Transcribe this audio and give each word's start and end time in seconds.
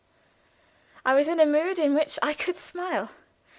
I 1.05 1.13
was 1.13 1.27
in 1.27 1.39
a 1.39 1.45
mood 1.45 1.77
in 1.77 1.93
which 1.93 2.17
I 2.23 2.33
could 2.33 2.57
smile. 2.57 3.11